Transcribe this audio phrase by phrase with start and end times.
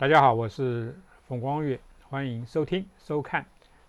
[0.00, 0.98] 大家好，我是
[1.28, 1.78] 冯光月，
[2.08, 3.42] 欢迎收听收看《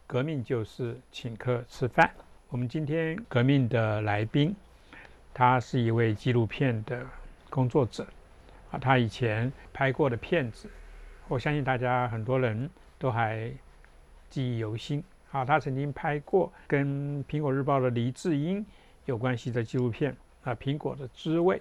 [0.06, 2.06] 革命就是请客吃饭》。
[2.50, 4.54] 我们今天革命的来宾，
[5.34, 7.08] 他是一位纪录片的
[7.50, 8.06] 工作者
[8.72, 10.70] 啊，他以前拍过的片子，
[11.30, 12.70] 我相信大家很多人
[13.00, 13.50] 都还
[14.30, 15.46] 记忆犹新啊。
[15.46, 18.66] 他曾经拍过跟《苹果日报》的黎智英
[19.06, 21.56] 有关系的纪录片啊，《苹果的滋味》。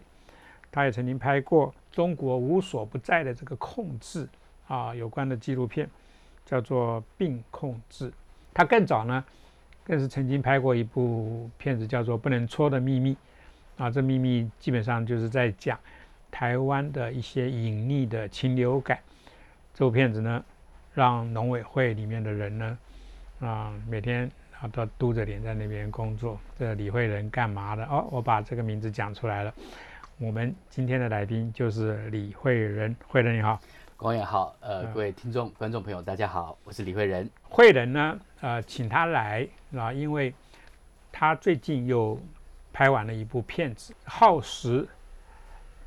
[0.73, 4.29] 他也曾经拍过中国无所不在的这个控制
[4.71, 5.91] 啊有关的纪录片，
[6.47, 8.09] 叫做《病控制》。
[8.55, 9.25] 他更早呢，
[9.83, 13.15] 更是曾经拍过一部片子，叫做《不能戳的秘密》
[13.83, 13.91] 啊。
[13.91, 15.77] 这秘密基本上就是在讲
[16.31, 18.97] 台湾的一些隐匿的禽流感。
[19.75, 20.45] 这部片子呢，
[20.95, 22.79] 让农委会里面的人呢，
[23.41, 24.31] 啊，每天
[24.61, 26.39] 啊都嘟着脸在那边工作。
[26.57, 27.85] 这李慧仁干嘛的？
[27.87, 29.53] 哦，我把这个名字讲出来了。
[30.19, 33.59] 我们今天的来宾就是李慧仁，慧仁你好，
[34.01, 37.29] 光远好，呃，各位听众、观众朋友，大家好，我是李慧仁。
[37.43, 40.33] 慧仁呢，呃，请他来啊，因为
[41.13, 42.19] 他最近又
[42.73, 44.89] 拍完了一部片子，耗时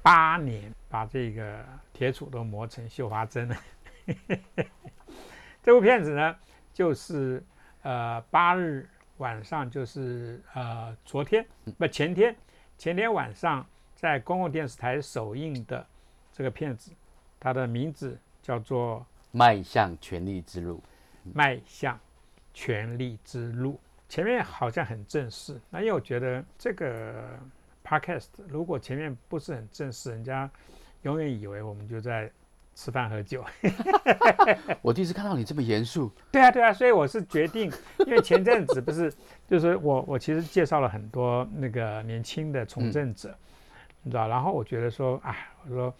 [0.03, 3.57] 八年，把这个铁杵都磨成绣花针了。
[5.63, 6.35] 这部片子呢，
[6.71, 7.43] 就是
[7.81, 11.43] 呃八日晚上，就是呃昨天
[11.79, 12.35] 不前天，
[12.77, 13.65] 前天晚上。
[13.95, 15.87] 在公共电视台首映的
[16.33, 16.91] 这个片子，
[17.43, 18.99] 它的名字叫做
[19.31, 20.77] 《迈向权力之路》。
[21.33, 21.99] 迈向
[22.53, 23.77] 权力之路，
[24.07, 25.59] 前面好像很正式。
[25.69, 27.37] 那因为我觉得这个
[27.83, 30.49] podcast 如果前面不是很正式，人家
[31.01, 32.31] 永远以为我们就在
[32.75, 33.43] 吃饭喝酒。
[34.81, 36.09] 我第一次看到你这么严肃。
[36.31, 37.69] 对啊，对啊，所以我是决定，
[38.07, 39.13] 因为前阵子不是，
[39.49, 43.37] 就是我我其实介绍了很多那个年轻的从政者。
[44.01, 45.93] 你知道，然后我觉得说，哎，我说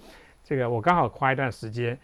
[0.44, 1.98] 这个我刚好花一段时间，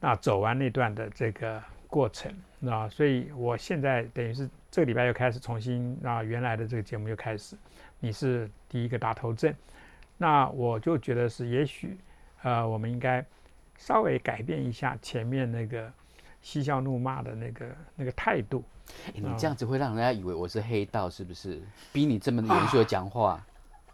[0.00, 7.56] 那走完那段的这个过程，知道所以我现在等于是这个礼拜又开始重新啊，原来的这个节目又开始，
[7.98, 9.54] 你是第一个打头阵，
[10.16, 11.98] 那我就觉得是，也许
[12.42, 13.24] 呃，我们应该
[13.76, 15.92] 稍微改变一下前面那个
[16.40, 17.66] 嬉笑怒骂的那个
[17.96, 18.64] 那个态度。
[19.14, 21.60] 你这样子会让人家以为我是黑道，是不是？
[21.92, 23.44] 逼你这么严肃的讲话。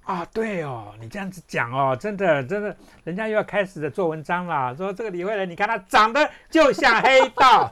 [0.08, 2.74] 啊对哦，你这样子讲哦，真的真的，
[3.04, 7.70] 人家又要开始的做文章了，说这个李慧仁，你看他长得就像黑道，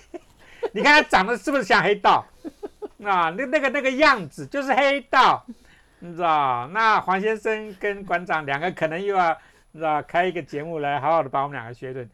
[0.72, 2.24] 你看他长得是不是像黑道？
[3.04, 5.44] 啊，那那个那个样子就是黑道，
[5.98, 6.66] 你知道？
[6.68, 9.36] 那黄先生跟馆长两个可能又要，
[9.72, 12.08] 你知道开一个节目来好好的把我们两个学一顿，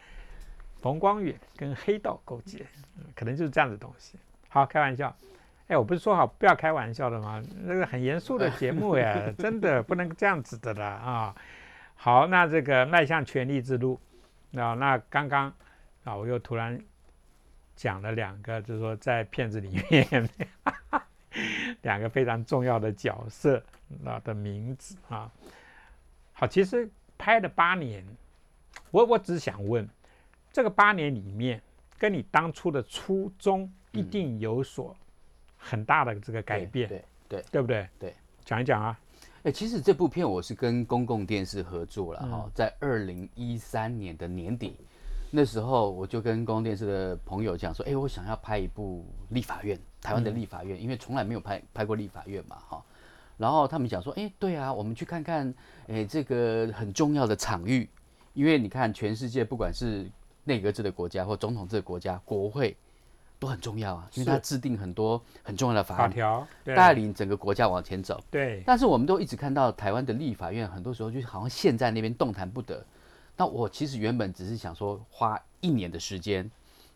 [0.81, 2.67] 冯光远跟黑道勾结，
[3.15, 4.19] 可能就是这样的东西。
[4.49, 5.15] 好，开玩笑。
[5.69, 7.43] 哎，我不是说好不要开玩笑的吗？
[7.63, 11.35] 那个很严肃的节目呀， 真的不能这样子的啦啊！
[11.95, 13.99] 好，那这个迈向权力之路，
[14.51, 15.53] 那那刚刚
[16.05, 16.79] 啊，我又突然
[17.75, 20.29] 讲了两个，就是说在片子里面
[21.81, 23.63] 两个非常重要的角色
[24.05, 25.31] 啊的名字啊。
[26.35, 28.05] 好，其实拍了八年，
[28.91, 29.89] 我我只想问，
[30.53, 31.63] 这个八年里面，
[31.99, 34.95] 跟你当初的初衷一定有所。
[35.63, 37.89] 很大的这个改变，对对对不对？
[37.99, 38.15] 对，
[38.45, 38.99] 讲一讲啊。
[39.45, 44.77] 哎，其实这部片我是跟公共电视合作了哈，在二零一三年的年底，
[45.31, 52.85] 那时候我就跟公共电视的朋友讲说，哎，我想要拍一部立法院，台湾的立法院，因为从来没有拍拍过立法院嘛哈。
[53.37, 55.53] 然后他们讲说，哎，对啊，我们去看看，
[55.89, 57.89] 哎，这个很重要的场域，
[58.35, 60.09] 因为你看全世界不管是
[60.45, 62.77] 内阁制的国家或总统制的国家，国会。
[63.43, 68.23] 都很重要啊，因为它制定很多很重要的法条，带领整个国家往前走。
[68.31, 68.63] 对。
[68.65, 72.87] 但是我们都一直看到台湾的立法院，很多时候就好像陷在那边动弹不得。
[73.37, 76.49] 那我其实原本只是想说，花一年的时间，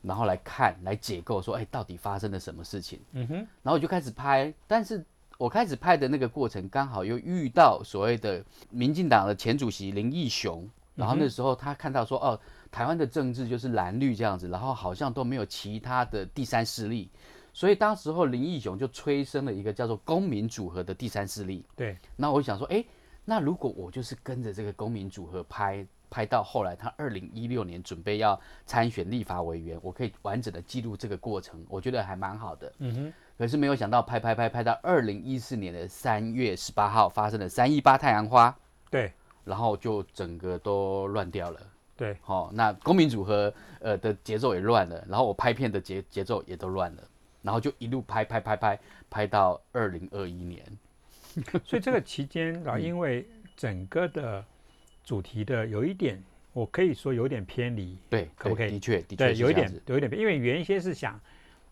[0.03, 3.01] 然后来看、来解构，说，哎，到底发生了什么事情？
[3.11, 3.35] 嗯哼。
[3.35, 5.05] 然后我就开始拍，但是
[5.39, 8.41] 我开始拍的那个过程，刚好又遇到所谓的
[8.71, 12.39] 民进党的前主席林义雄，然后那时候他看到说，哦。
[12.71, 17.11] 台湾的政治就是蓝绿这样子，然后好像都没有其他的第三势力，
[17.53, 21.65] 所以当时候林义雄就催生了一个叫做公民组合的第三势力。
[21.75, 22.85] 对，那我想说，哎，
[23.25, 32.73] 那如果我就是跟着这个公民组合拍，拍到后来他二零一六年准备要参选立法委员，我可以完整的记录这个过程，我觉得还蛮好的。
[32.79, 33.13] 嗯哼。
[33.39, 38.57] 可是没有想到拍拍拍拍到二零一四年的三月十八号发生了三一八太阳花。
[38.91, 39.13] 对。
[39.45, 41.61] 然后就整个都乱掉了。
[41.97, 47.03] 对，好，那公民组合呃的节奏也乱了，然后我拍片的节节奏也都乱了，
[47.43, 48.79] 然后就一路拍拍拍拍
[49.09, 50.63] 拍到二零二一年，
[51.65, 53.27] 所以这个 期间啊，因为
[53.57, 54.45] 整个的
[55.05, 56.23] 主题的有一点，
[56.53, 58.71] 我可以说有点偏离，对，可不可以？
[58.73, 61.19] 的确，的确，有一点有一点偏，因为原先是想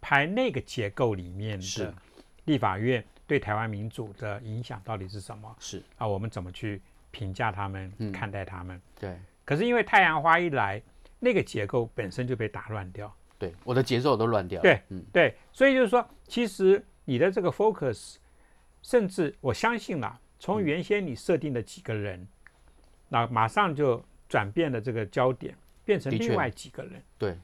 [0.01, 1.85] 拍那个结构里面是。
[1.85, 1.95] 的
[2.47, 5.57] 立法院对台湾民主的影响到底是什么？
[5.59, 5.83] 是。
[5.97, 6.07] 啊？
[6.07, 6.79] 我们怎么去
[7.11, 8.13] 评价他们、嗯。
[8.13, 8.79] 看待他们？
[9.01, 10.81] 对可是因为太阳花一来，
[11.19, 13.15] 那个结构本身就被打乱掉。
[13.39, 14.63] 对，我的节奏都乱掉了。
[14.63, 18.17] 对嗯，对，所以就是说，其实你的这个 focus，
[18.81, 22.27] 甚至我相信了，从嗯原先你设定的几个人，
[23.09, 25.55] 那马上就转变了这个焦点，
[25.85, 27.03] 变成另外几个人。
[27.19, 27.37] 对，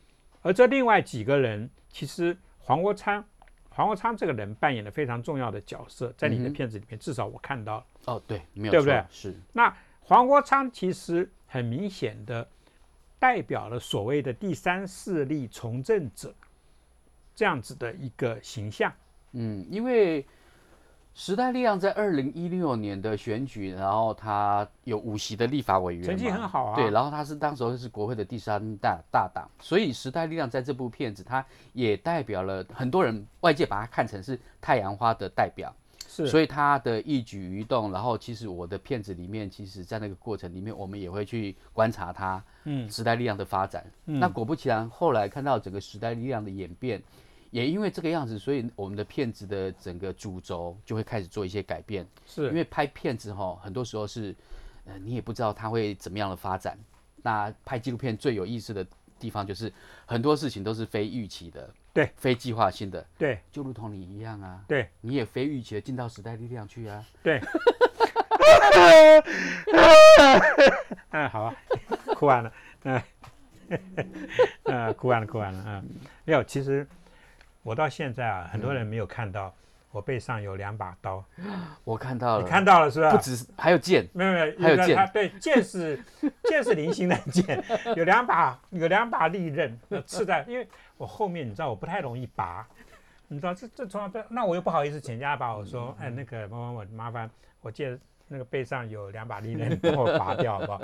[0.43, 3.23] 而这另外几个人，其实黄国昌，
[3.69, 7.87] 黄国昌这个人扮演了非常重要的角色，在你的片子里面，至少我看到了。
[8.07, 12.47] 哦，对，没有对不对是那黄国昌其实很明显的
[13.19, 16.33] 代表了所谓的第三势力从政者
[17.35, 18.93] 这样子的一个形象。
[19.33, 20.25] 嗯，因为
[21.13, 35.75] 时代力量在二零一六年的选举，然后他有五席的立法委员，成绩很好啊对，然后他是当时候是国会的第三大大党，所以时代力量在这部片子，他也代表了很多人外界把他看成是太阳花的代表，
[36.13, 43.87] 是，所以他的一举一动，然后其实我的片子里面，其实在那个过程里面，我们也会去观察他，嗯时代力量的发展。
[44.05, 47.01] 那果不其然，后来看到整个时代力量的演变，
[47.53, 52.05] 也因为这个样子，所以我们的片子的整个主轴就会开始做一些改变。
[52.27, 54.35] 是因，为拍片子哈，很多时候是，
[54.87, 56.77] 呃，你也不知道它会怎么样的发展。
[57.23, 58.85] 那拍纪录片最有意思的
[59.19, 59.73] 地方就是
[60.07, 63.41] 很多事情都是非预期的，对，非计划性的，对。
[63.51, 64.89] 就如同你一样啊，对。
[65.01, 67.05] 你也非预期的进到时代力量去啊。
[67.23, 67.41] 对。
[71.11, 71.57] 嗯， 好啊，
[72.15, 72.53] 哭完了，
[72.85, 73.03] 嗯，
[74.65, 75.85] 嗯， 哭完了，哭完了，嗯，
[76.25, 76.87] 没有，其实
[77.63, 79.55] 我到现在啊，很多人没有看到
[79.91, 81.25] 我背上有两把刀，
[81.85, 83.11] 我看到了，你看到了是吧？
[83.11, 86.01] 不止是还有剑，没有没有，还有剑对剑是
[86.45, 87.63] 剑是菱形的剑，
[87.97, 90.67] 有两把有两把利刃呃刺在，因为
[90.97, 92.67] 我后面你知道我不太容易拔，
[93.29, 97.29] 你知道这这从来不那我又不好意思请人家把我说，哎那个某某某麻烦
[97.61, 97.99] 我借
[98.29, 100.81] 那个背上有两把利刃， 你帮我拔掉好不好？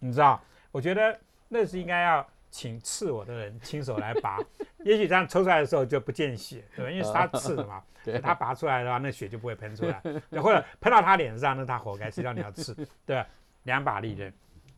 [0.00, 0.40] 你知道，
[0.72, 1.16] 我觉得
[1.48, 4.38] 那是应该要请刺我的人亲手来拔，
[4.84, 6.90] 也许这样抽出来的时候就不见血，对吧？
[6.90, 10.00] 因为是他刺的嘛， 对他拔出来的话，那血就不会喷出来，
[10.42, 12.74] 或者喷到他脸上，那他活该，谁叫你要刺，
[13.06, 13.26] 对吧？
[13.64, 14.32] 两把利刃，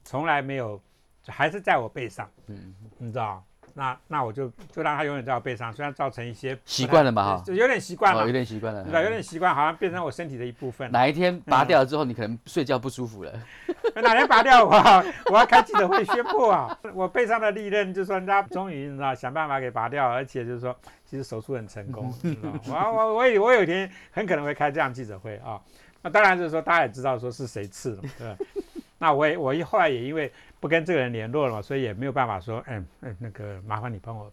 [0.05, 0.81] 从来没有，
[1.27, 3.45] 还是在我背上，嗯，你知道？
[3.75, 10.91] 那那我就就让他永远在我背上，虽然造成一些习惯了嘛哈就有点习惯了，哦，有点习惯了，有点习惯，好像变成我身体的一部分。
[10.93, 13.33] 哪一天拔掉了之后，你可能睡觉不舒服了。
[14.03, 20.75] 哪天拔掉我啊，我要开记者会宣布啊，我背上的利刃，就说人家终于你知道想办法给拔掉，而且就是说
[21.05, 25.61] 其实手术很成功， 你知道我我我有我有一天很可能会开这样记者会啊，
[26.03, 28.37] 那当然就是说大家也知道说是谁刺了嘛，对吧？
[28.99, 34.31] 那我也我一后来也因为不跟这个人联络了嘛，所以也没有办法说，哎、哎那个麻烦你帮我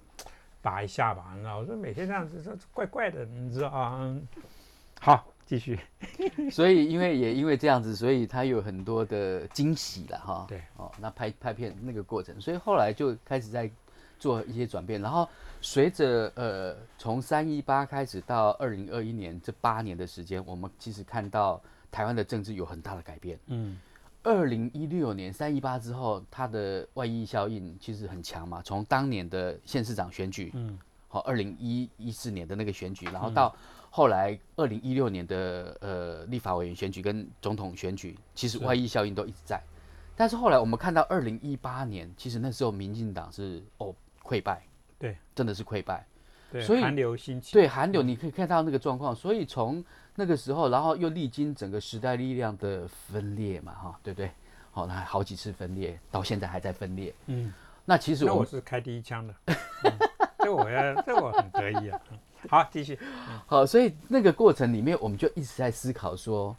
[0.62, 1.58] 拔一下吧，你知道？
[1.58, 3.98] 我说每天这样子这怪怪的，你知道啊？
[4.00, 4.28] 嗯，
[5.02, 5.80] 好，继续。
[6.52, 10.46] 所以因为也因为这样子，所以他有很多的惊喜了哈。
[10.48, 13.68] 对，哦，那拍拍片那个过程，所以后来就开始在
[14.20, 15.28] 做一些转变，然后
[15.62, 21.60] 随着呃从三一八开始到二零二一年这八年的时间，我们其实看到
[21.90, 23.40] 台湾的政治有很大的改变。
[23.48, 23.80] 嗯，
[24.24, 28.62] 二零一六年三一八之后，它的外溢效应其实很强嘛。
[28.62, 33.56] 从当年的县市长选举，嗯，好，二零一一四年的那个选举，然后到
[33.90, 39.62] 后来二零一六年的呃立法委员选举跟总统选举，其实外溢效应都一直在。
[40.16, 44.62] 但是后来我们看到二零一八年，其实那时候民进党是哦溃败，
[44.98, 46.06] 对，真的是溃败。
[46.52, 49.86] 对，所以寒流兴起，对韩流，你可以看到那个状况，所以从
[50.20, 54.30] 那个时候，然后又历经整个时代力量的分裂嘛，哈，对不对？
[54.70, 57.16] 好，那好几次分裂，到现在还在分裂。
[57.28, 57.54] 嗯。
[57.86, 60.10] 那其实我我是开第一枪的，嗯
[60.40, 62.02] 这我要 这我很得意啊。
[62.12, 63.00] 嗯好，继续。
[63.48, 66.56] 好，所以那个过程里面，我们就一直在思考说，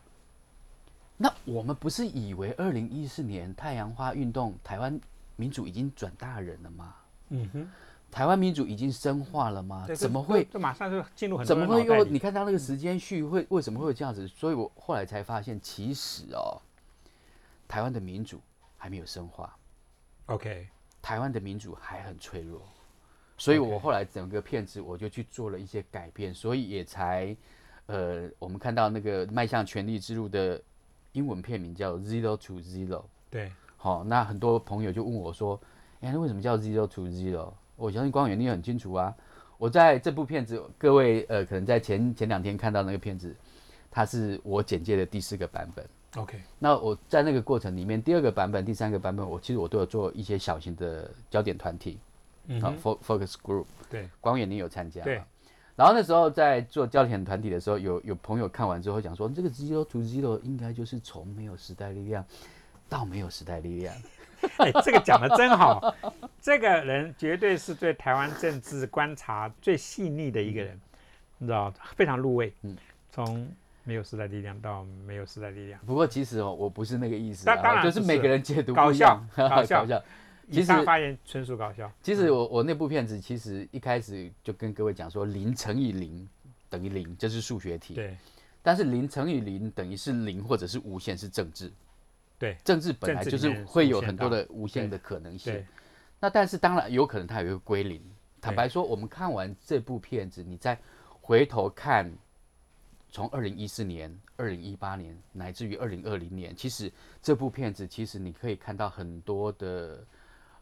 [1.19, 4.99] 那我们不是以为二零一四年太阳花运动，台湾
[5.37, 6.95] 民主已经转大人了吗？
[7.29, 7.71] 嗯哼，
[8.11, 9.87] 台湾民主已经深化了吗？
[9.95, 10.45] 怎么会？
[10.50, 12.05] 这马上就进入很怎么会又？
[12.05, 14.26] 你看他那个时间序会为什么会有这样子？
[14.26, 16.61] 所以我后来才发现，其实哦，
[17.69, 18.40] 台湾的民主
[18.76, 19.57] 还没有深化
[20.26, 20.67] ，OK，
[21.00, 22.61] 台湾的民主还很脆弱，
[23.38, 27.37] 所以我后来整个片子我就去做了一些改变，所以也才
[27.87, 30.61] 呃，我们看到那个迈向权力之路的
[31.12, 32.99] 英文片名叫《Zero to Zero》。
[33.31, 35.61] 对，好，那很多朋友就问我说
[36.02, 39.15] ：“哎、那为什么叫 Zero to Zero？” 我相信光远你也很清楚啊。
[39.57, 43.35] 我在这部片子，各位呃，可能在前前两天看到那个片子，
[43.91, 45.87] 它是我简介的第四个版本。
[46.17, 51.99] OK，那我在那个过程里面，第二个版本、第三个版本，我其实我都有做一些小型的焦点团体，
[52.63, 55.23] 啊 focus group，对光远你有参加对。
[55.77, 62.25] 然后那时候在做焦点团体的时候，有有朋友看完之后讲说，这个 zero to zero 应该就是从没有时代力量
[62.89, 63.95] 到没有时代力量。
[64.59, 65.95] 哎，这个讲的真好，
[66.41, 70.81] 这个人绝对是对台湾政治观察最细腻的一个人，
[71.39, 72.53] 你知道，非常入味。
[72.63, 72.77] 嗯
[73.13, 73.47] 从
[73.83, 80.03] 没有时代力量到没有时代力量，不过其实哦，我不是那个意思当当啊，然是就是每个人解读搞笑搞笑搞笑。
[80.47, 81.91] 以其实上发言纯属搞笑。
[82.03, 86.29] 其实我我那部片子其实一开始就跟各位讲说，零乘以零
[86.69, 87.95] 等于零，这是数学题。
[87.95, 88.17] 对
[88.63, 91.73] 但是零乘以零等于是零或者是无限是政治。
[92.41, 95.67] 对政治本来就是会有很多的无限的可能性对。
[96.19, 98.03] 那但是当然有可能它有一个归零。
[98.41, 100.79] 坦白说，我们看完这部片子，你再
[101.21, 102.11] 回头看，
[103.11, 106.91] 从二零一四年、二零一八年，乃至于二零二零年，其实
[107.23, 110.03] 这部片子其实你可以看到很多的，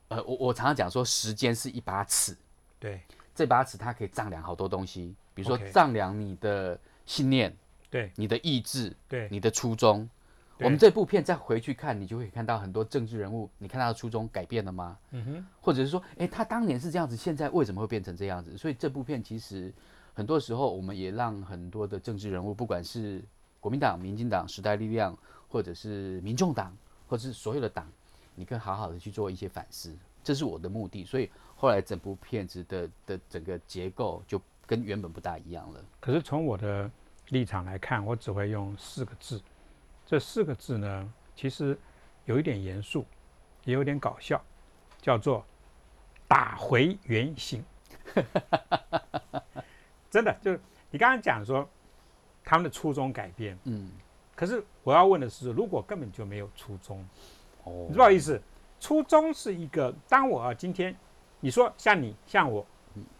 [0.08, 2.36] 呃，我我常常讲说，时间是一把尺，
[2.80, 3.00] 对
[3.32, 7.56] 这把尺它可以丈量好多东西，比如说丈量你的信念、
[7.88, 10.10] 对你的意志、对你的初衷。
[10.58, 14.98] 对我们这部片再回去看，你就会看到很多政治人物，你看他的初衷改变了吗？
[15.12, 18.58] 嗯哼，或者是说，诶，他当年是这样子，现在为什么会变成这样子？
[18.58, 19.72] 所以这部片其实
[20.12, 23.22] 很多时候我们也让很多的政治人物，不管是
[23.60, 25.16] 国民党、民进党、时代力量，
[25.48, 27.86] 或者是民众党，或者是所有的党，
[28.34, 31.04] 你可以好好的去做一些反思，这是我的目的。
[31.04, 35.80] 所以后来整部片子的的整个结构就跟原本不大一样了。
[36.00, 36.90] 可是从我的
[37.28, 39.40] 立场来看，我只会用四个字。
[40.08, 41.78] 这四个字呢，其实
[42.24, 43.04] 有一点严肃，
[43.64, 44.42] 也有点搞笑，
[45.02, 45.44] 叫做
[46.26, 47.62] “打回原形
[50.10, 50.58] ”。真的，就是
[50.90, 51.68] 你刚刚讲说
[52.42, 53.90] 他们的初衷改变，嗯，
[54.34, 57.06] 可是我要问的是，如果根本就没有初衷，
[57.64, 58.40] 哦你知道意思？
[58.80, 60.96] 初衷是一个，当我今天
[61.40, 62.66] 你说像你像我，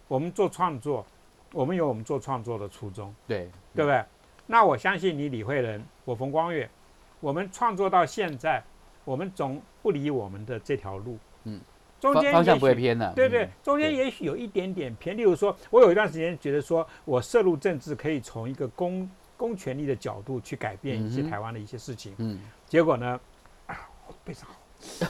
[0.07, 1.05] 我们做创作，
[1.53, 3.15] 我们有我们做创作的初衷。
[3.27, 4.03] 对对不对？
[4.47, 6.71] 那我相信你李慧仁，我冯光远，
[7.21, 8.63] 我们创作到现在，
[9.05, 11.61] 我们总不离我们的这条路，嗯，
[12.01, 13.13] 中间方方向也不会偏的。
[13.15, 15.17] 对对嗯，中间也许有一点点偏。
[15.17, 23.21] 例如说，我有一段时间觉得说，我涉入政治可以从一个公公权力的角度去改变一些台湾的一些事情，嗯，结果呢，
[23.67, 24.57] 啊，我背上好，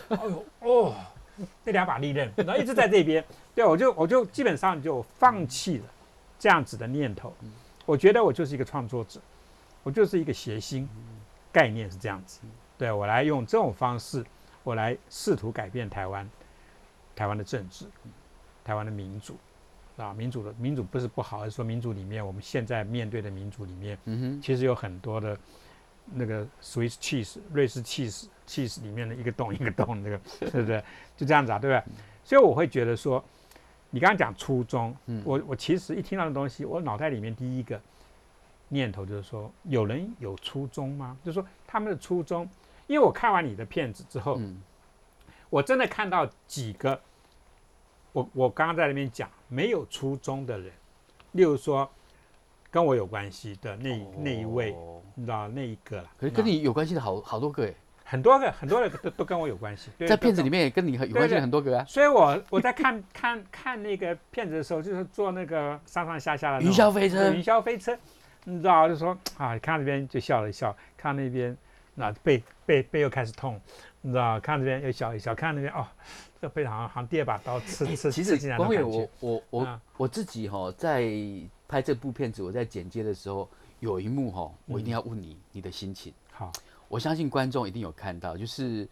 [0.08, 0.94] 哎呦哦，
[1.64, 3.24] 那两把利刃，然后一直在这边，
[3.54, 5.84] 对我就我就基本上就放弃了
[6.38, 7.32] 这样子的念头。
[7.84, 9.18] 我觉得我就是一个创作者，
[9.82, 10.86] 我就是一个谐星，
[11.52, 12.40] 概念是这样子。
[12.76, 14.25] 对我来用这种方式，
[14.62, 16.28] 我来试图改变台湾，
[17.17, 17.87] 台湾的政治，
[18.64, 19.37] 台湾的民主，
[19.97, 25.37] 啊，民主的民主不是不好，而是说民主里面我们现在面对的民主里面，嗯哼，其实有很多的
[26.05, 30.83] 那个 Swiss cheese 瑞士 cheese cheese 里面的一个洞一个洞，那个对不对？
[31.17, 31.93] 就这样子啊，对不对？
[32.23, 33.23] 所以我会觉得说，
[33.90, 37.81] 你刚刚讲初衷，嗯我我其实一听到的东西，我脑袋里面第一个
[38.68, 41.16] 念头就是说，有人有初衷吗？
[41.25, 42.48] 就是说他们的初衷，
[42.87, 44.62] 因为我看完你的片子之后，嗯
[45.50, 47.00] 我真的看到几个，
[48.12, 50.70] 我我刚刚在那边讲没有初衷的人，
[51.32, 51.88] 例如说
[52.70, 56.10] 跟我有关系的那、那一位，哦你知道那一个了。
[56.18, 60.64] 可是跟你有关系的好好多个哎，很多个很多人都都跟我有关系， 在片子里面。
[60.64, 61.84] 也跟你有关系的很多个啊。
[61.87, 67.98] 所以我我在看看看那个片子的时候，就是坐那个上上下下的云霄飞车云霄飞车，
[68.45, 71.57] 你知道，就说啊，看到这边就笑了一笑，看那边
[71.95, 73.61] 那背背背又开始痛，
[74.00, 75.87] 你知道，看这边又笑一笑，看那边哦，
[76.40, 79.33] 这个背好像好像第二把刀刺刺哎其实刺进来的光远感觉我。
[79.33, 81.11] 我我啊我自己哈，在
[81.66, 83.49] 拍这部片子，我在剪接的时候，
[83.80, 86.12] 有一幕哈，我一定要问你你的心情。
[86.33, 86.52] 好，
[86.88, 88.88] 我相信观众一定有看到，就是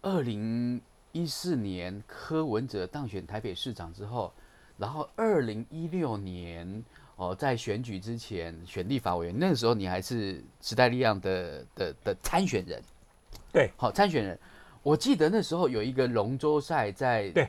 [0.00, 0.80] 二零
[1.12, 4.32] 一四年柯文哲当选台北市长之后，
[4.78, 6.82] 然后二零一六年
[7.16, 12.82] 哦，在选举之前选立法委员，那个时候你还是时代力量的的的参选人，
[13.52, 14.38] 对，好参选人。
[14.82, 17.48] 我记得那时候有一个龙舟赛在，对，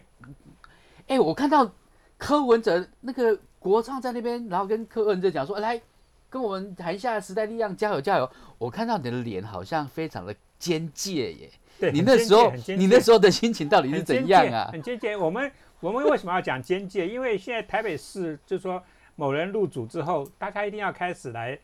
[1.07, 1.69] 哎，我看到
[2.17, 5.81] 柯文哲那个国唱在那边，然后跟柯文哲讲说，来
[6.29, 8.31] 跟我们台下时代力量加油加油。
[8.57, 14.69] 我看到你的脸好像非常的尖介耶，对，你那时候你那时候的心情到底是怎样啊？
[14.71, 15.17] 很尖锐。
[15.17, 17.05] 我们我们为什么要讲边界？
[17.05, 18.81] 因为现在台北市就是说
[19.15, 21.57] 某人入主之后，大家一定要开始来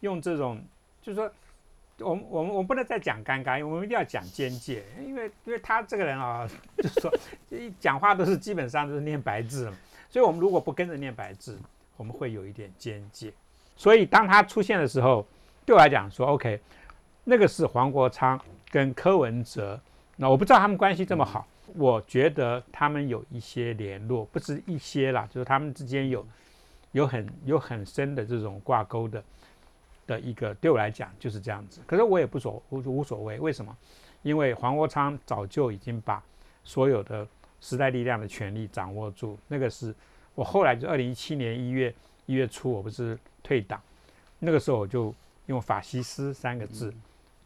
[0.00, 0.62] 用这种，
[1.02, 1.30] 就是说。
[2.00, 6.44] 我们我们我们不能再讲尴尬，我们一定要讲边界，因为因为他这个人啊，
[6.78, 7.08] 就是说
[7.50, 9.72] 一讲话都是基本上都是念白字，
[10.10, 11.56] 所以我们如果不跟着念白字，
[11.96, 13.32] 我们会有一点边界。
[13.76, 15.24] 所以当他出现的时候，
[15.64, 16.58] 对我来讲说 OK，
[17.22, 18.40] 那个是黄国昌
[18.72, 19.80] 跟柯文哲，
[20.16, 21.46] 那我不知道他们关系这么好，
[21.76, 26.26] 我觉得他们有一些联络，不是一些啦，就是他们之间有
[26.94, 29.22] 有很有很深的这种挂钩的
[30.06, 31.82] 的一个，对我来讲就是这样子。
[31.86, 33.76] 可是我也不所无无所谓，为什么？
[34.22, 36.22] 因为黄国昌早就已经把
[36.64, 37.28] 所有的
[37.60, 39.94] 时代力量的权力掌握住，那个是
[40.34, 43.78] 我后来就二零一七年一月一月初，我不是退党，
[44.38, 45.14] 那个时候我就
[45.46, 46.90] 用法西斯三个字。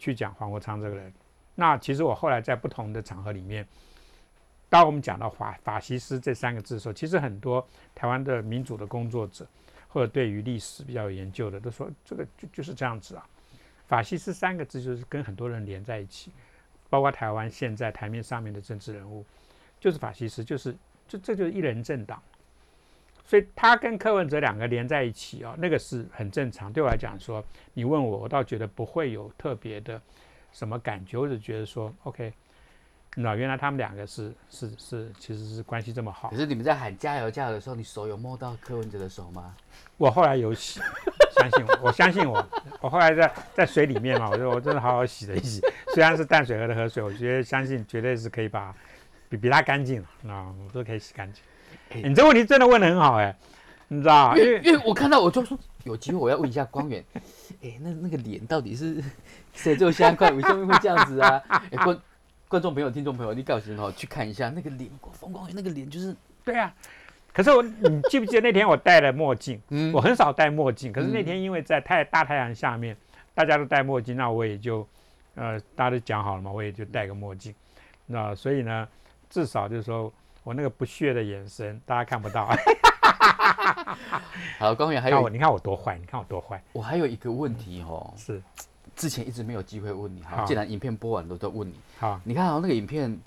[0.00, 1.12] 去讲黄国昌这个人，
[1.57, 3.67] 那其实我后来在不同的场合里面，
[4.68, 9.46] 当我们讲到法法西斯这三个字的时候，其实很多台湾的民主的工作者
[9.88, 13.26] 或者对于历史比较有研究的，都说这个就就是这样子啊。
[13.87, 16.30] 法西斯三个字就是跟很多人连在一起，
[16.90, 19.25] 包括台湾现在台面上面的政治人物，
[19.80, 20.76] 就是法西斯，就是
[21.08, 22.22] 这这就是一人政党。
[23.25, 26.72] 所以他跟柯文哲两个连在一起啊，那个是很正常。
[26.72, 27.44] 对我来讲说，
[27.75, 30.00] 你问我，我倒觉得不会有特别的
[30.50, 32.32] 什么感觉，我只觉得说，OK，
[33.20, 36.30] 那原来他们两个是是是，其实是关系这么好。
[36.30, 39.56] 可是你们在喊加油加油的时候，你手有摸到柯文哲的手吗？
[39.96, 40.80] 我后来有洗，
[41.37, 42.46] 相信我，我相信我，
[42.80, 45.60] 我后来在在水里面嘛，我说我真的好好洗了一洗，
[45.94, 48.72] 虽然是淡水河的河水，我觉得相信绝对是可以把
[49.28, 51.42] 比比他干净了，那我都可以洗干净。
[52.08, 53.37] 你这问题真的问的很好哎，
[53.88, 57.04] 你知道因为因为我看到我就说有机会我要问一下光远，
[57.64, 59.02] 哎，那那个脸到底是
[59.54, 60.30] 谁做香块？
[60.30, 61.42] 为什么会这样子啊？
[61.48, 62.00] 哎，观
[62.49, 66.14] 观众朋友、听众朋友，你告诉我去看一下那个脸，风光远那个脸就是
[66.45, 66.73] 对啊。
[67.33, 69.61] 可是我你记不记得那天我戴了墨镜？
[69.71, 72.97] 嗯，我很少戴墨镜，可是那天因为在太大太阳下面，
[73.35, 74.87] 大家都戴墨镜，那我也就
[75.35, 77.55] 呃大家都讲好了嘛，我也就戴个墨镜。
[78.07, 78.88] 那所以呢，
[79.28, 80.13] 至少就是说。
[80.45, 82.49] 我那个不屑的眼神，大家看不到。
[84.58, 86.63] 好，光远还有我，你看我多坏，你看我多坏。
[86.73, 88.41] 我还有一个问题哦，是
[88.99, 91.75] 之前一直没有机会问你，哈，既然影片播完了，都问你。
[91.99, 93.08] 好，你看啊，那个影片《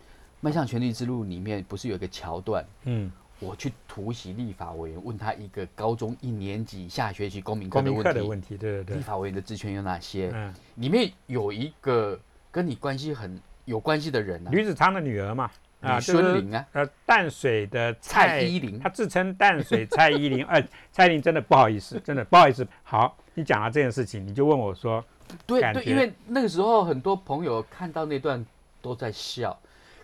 [0.42, 2.64] 迈向权力之路》里面不是有一个桥段？
[2.84, 8.14] 嗯，我去突袭立法委员，问他一个高中一年级下学期公民课的问题。
[8.14, 8.98] 的问题，对对对。
[8.98, 10.30] 立法委员的职权有哪些？
[10.34, 12.20] 嗯，里面有一个
[12.52, 15.50] 跟你关系很有关系的人啊，吕子昌的女儿嘛。
[15.80, 22.68] 啊，孙玲啊，呃，淡水的蔡依林，她自称淡水蔡依林，呃， 蔡依林真的不好意思，真的不好意思。
[22.84, 25.04] 好，你讲了这件事情，你就问我说，
[25.46, 28.46] 对对，因为那个时候很多朋友看到那段
[28.82, 29.58] 都在笑，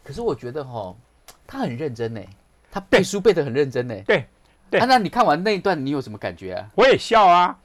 [0.03, 0.95] 可是我觉得哈，
[1.45, 2.21] 他很认真呢，
[2.71, 3.95] 他背书背得很认真呢。
[4.05, 4.25] 对
[4.69, 6.69] 对，那你看完那一段，你有什么感觉啊？
[6.75, 7.57] 我也笑啊，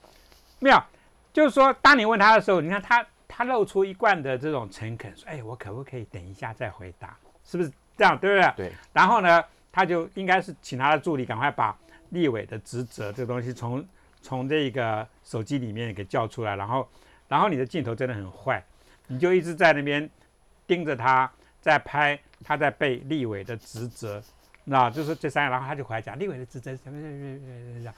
[0.59, 0.83] 没有，
[1.33, 7.17] 就是说，当你问他的时候，你看他他露出一贯的这种诚恳，说，哎，我可不可以等一下再回答？
[7.45, 7.73] 是不是？
[7.95, 8.69] 这样对不对？
[8.69, 8.73] 对。
[8.91, 11.77] 然后呢，他就应该是请他的助理赶快把
[12.09, 13.85] 立委的职责这个东西从
[14.23, 16.57] 从这个手机里面给叫出来。
[16.57, 16.89] 然后，
[17.33, 18.63] 然后你的镜头真的很坏，
[19.07, 20.07] 你就一直在那边
[20.67, 24.23] 盯着他，在拍他在背立委的职责，
[24.65, 25.51] 那就是这三个。
[25.51, 27.95] 然后他就回来讲立委的职责什么什么什么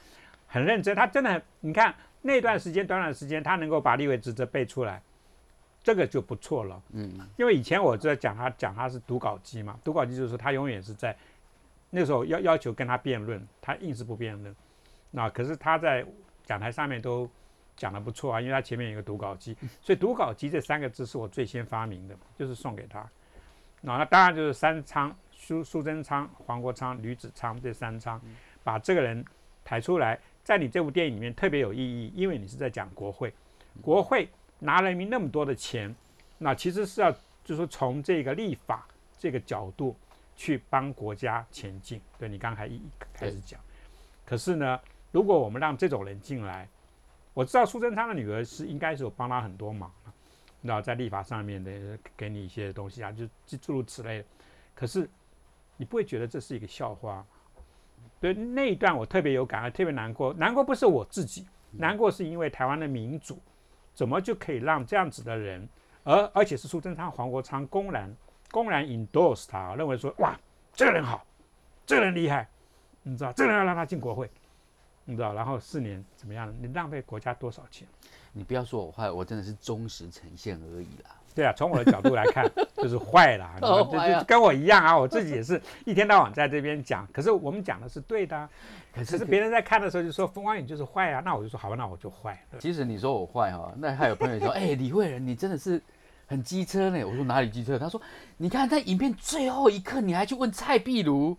[0.47, 0.95] 很认真。
[0.95, 5.01] 他真的很，你看那段时间短短的时间，他能够把立委职责背出来。
[5.83, 11.13] 这个就不错了，嗯，因为以前我在讲他讲他是读稿机嘛，读稿机就是说他永远是在
[11.89, 14.55] 那时候要要求跟他辩论，他硬是不辩论，
[15.11, 16.05] 那可是他在
[16.45, 17.29] 讲台上面都
[17.75, 23.07] 讲的不错啊，因为他前面有一个读稿机，所以读稿机这三个字是我最先发明的，就是送给他，
[23.81, 28.21] 那那当然就是三仓苏苏贞昌、黄国昌、吕子昌这三仓，
[28.63, 29.23] 把这个人
[29.63, 33.33] 抬出来，在你这部电影里面特别有意义，因为你是在讲国会，
[33.81, 34.29] 国会。
[34.57, 35.93] 拿人民那么多的钱，
[36.37, 38.87] 那其实是要就是说从这个立法
[39.19, 39.93] 这个角度
[40.37, 41.99] 去帮国家前进。
[42.17, 42.81] 对你刚才一
[43.13, 43.59] 开始讲，
[44.25, 44.79] 可是呢，
[45.11, 46.67] 如果我们让这种人进来，
[47.35, 49.91] 我知道苏贞昌的女儿是应该是有帮他很多忙
[50.61, 51.71] 那在立法上面的
[52.17, 53.27] 给你一些东西啊，就
[53.59, 54.25] 诸如此类。
[54.73, 55.07] 可是
[55.77, 57.23] 你不会觉得这是一个笑话？
[58.19, 60.33] 对那一段我特别有感，特别难过。
[60.33, 63.37] 难过不是我自己，难过是因为台湾的民主。
[63.93, 65.69] 怎么就可以让这样子的人，
[66.03, 68.13] 而而且是苏贞昌、黄国昌公然
[68.51, 70.37] 公然 endorse 他，认为说哇，
[70.73, 71.25] 这个人好，
[71.85, 72.49] 这个人厉害，
[73.03, 74.29] 你知道，这个人要让他进国会，
[75.05, 76.53] 你知道，然后四年怎么样？
[76.59, 77.87] 你浪费国家多少钱？
[78.33, 81.15] 你不要说我坏，我真的是忠实呈现而已啦。
[81.33, 88.49] 对啊，从我的角度来看， 就是坏了， 就就跟我一样啊，我自己也是一天到晚在这边讲，可是我们讲的是对的，
[88.93, 92.41] 可是别人在看的时候就说风光影就是坏啊，那我就说好吧，那我就坏。
[92.59, 95.81] 其实你说我坏哈，那还有朋友说，哎，李慧仁你真的是
[96.25, 97.03] 很机车呢。
[97.05, 97.77] 我说哪里机车？
[97.77, 98.01] 他说
[98.37, 101.37] 你看在影片最后一刻，你还去问蔡壁如，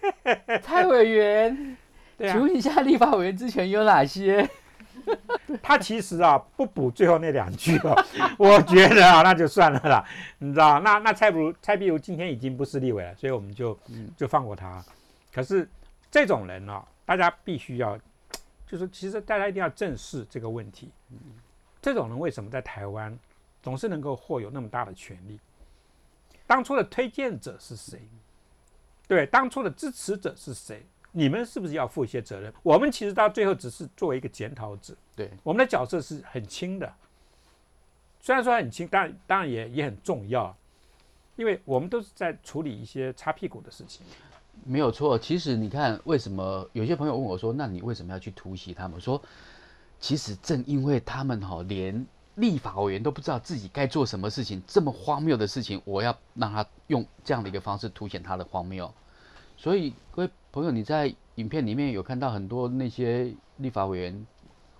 [0.62, 1.76] 蔡委员，
[2.18, 4.48] 请问一下立法委员之前有哪些？
[5.62, 7.94] 他其实啊不补最后那两句哦，
[8.38, 10.02] 我觉得啊那就算了啦，
[10.38, 10.80] 你知道？
[10.80, 13.78] 那那蔡不如蔡壁如今天已经不是立委了，所以我们就
[14.16, 14.82] 就放过他。
[15.32, 15.68] 可是
[16.10, 17.98] 这种人呢，大家必须要，
[18.66, 20.90] 就是其实大家一定要正视这个问题。
[21.82, 23.18] 这种人为什么在台湾
[23.62, 25.38] 总是能够获有那么大的权利？
[26.46, 28.00] 当初的推荐者是谁？
[29.06, 30.86] 对，当初的支持者是谁？
[31.16, 32.52] 你们是不是要负一些责任？
[32.64, 36.92] 我们其实到最后只是作为一个检讨者，对，我们的角色是很轻的。
[38.20, 40.54] 虽然说很轻，但当然也也很重要，
[41.36, 44.04] 因为我们都是在处理一些擦屁股的事情。
[44.64, 49.22] 没有错，其实你看，为什么有些朋友问我说：“那你为什么要去突袭他们？”说，
[50.00, 52.04] 其实正因为他们哈，连
[52.36, 58.92] 立法委员都不知道自己该做什么事情，这么荒谬的事情，我要让他用这样的一个方式凸显他的荒谬。
[59.56, 64.24] 所以各位朋友，你在影片里面有看到很多那些立法委员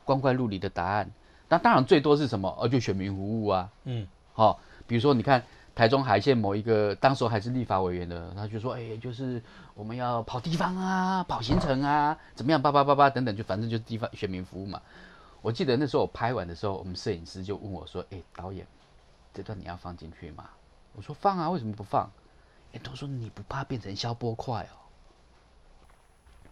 [0.04, 1.10] 光怪陆离的答案，
[1.48, 2.56] 那当然最多是什么？
[2.60, 5.42] 呃，就选民服务啊，嗯，好，比如说你看
[5.74, 9.42] 台中海线某一个，当时还是立法委员的，他就说，哎，就是
[9.74, 14.80] 我们要跑地方啊，跑行程啊，怎么样，叭叭叭叭等等，就反正就是地方选民服务嘛。
[15.42, 18.64] 我记得那时候我拍完的时候，我们摄影师就问我说，哎，导演，
[19.32, 20.50] 这段你要放进去吗？
[20.94, 22.08] 我说放啊，为什么不放？
[22.72, 24.83] 哎都说你不怕变成消波块哦？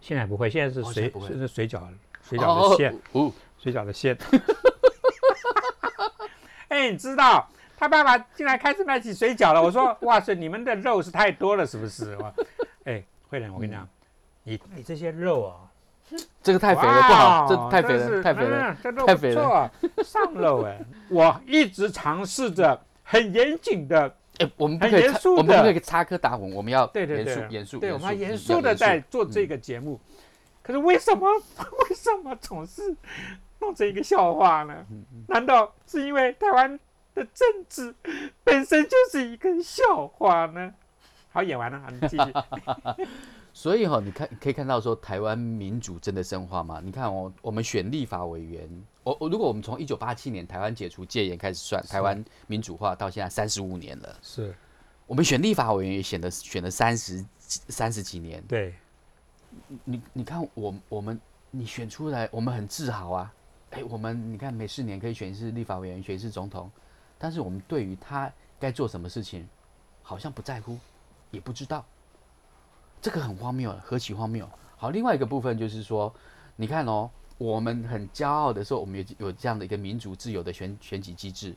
[0.02, 1.80] 现在不会，现在是水是水饺
[2.28, 4.18] 水饺的馅，哦，水饺的馅。
[6.66, 9.62] 哎，你知道他爸爸竟然开始卖起水饺了？
[9.62, 12.18] 我说哇塞，你们的肉是太多了，是不是？
[12.84, 13.88] 哎，慧仁，我跟你讲，
[14.42, 15.54] 你你这些肉啊，
[16.42, 19.70] 这个太肥了，不好，这太肥了，太肥了，太肥了，
[20.02, 20.80] 上肉哎！
[21.08, 24.12] 我一直尝试着很严谨的。
[24.38, 25.04] 哎，我们不可以，
[25.36, 30.00] 我们不可以插科打诨，我们要严肃，严肃，对，我们要严肃的在做这个节目。
[30.62, 31.28] 可是为什么，
[31.90, 32.96] 为什么总是
[33.60, 34.86] 弄成一个笑话呢？
[35.28, 36.78] 难道是因为台湾
[37.14, 37.94] 的政治
[38.42, 40.72] 本身就是一个笑话呢？
[41.32, 43.06] 好，演完了，你继续。
[43.52, 46.80] 所以哈，你看可以看到说，台湾民主真的深化吗？
[46.82, 48.66] 你看哦，我们选立法委员，
[49.04, 54.18] 我我如果我们从一九八七年台湾解除戒严开始算，台湾民主化到现在三十五年了。
[54.22, 54.54] 是，
[55.06, 58.42] 我们选立法委员也选了选了三十三十几年。
[58.46, 58.74] 对，
[59.84, 63.34] 你你看我我们你选出来，我们很自豪啊！
[63.70, 66.70] 哎，我们你看每四年可以选一次立法委员，选一次总统，
[67.18, 69.48] 但是我们对于他该做什么事情，
[70.02, 70.78] 好像不在乎，
[71.30, 71.84] 也不知道。
[73.00, 74.48] 这个很荒谬，何其荒谬！
[74.76, 76.14] 好，另外一个部分就是说，
[76.54, 77.10] 你看哦，
[77.42, 81.56] 我们很骄傲的时候，我们有有这样的一个民主自由的选选举机制，